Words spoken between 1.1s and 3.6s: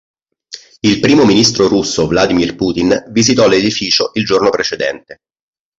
ministro russo Vladimir Putin visitò